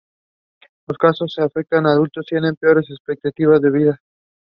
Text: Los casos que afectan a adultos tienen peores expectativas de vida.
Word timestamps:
Los 0.87 0.97
casos 0.97 1.35
que 1.37 1.43
afectan 1.43 1.85
a 1.85 1.91
adultos 1.91 2.25
tienen 2.25 2.55
peores 2.55 2.89
expectativas 2.89 3.61
de 3.61 3.69
vida. 3.69 4.01